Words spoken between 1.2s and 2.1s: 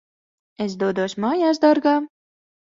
mājās, dārgā.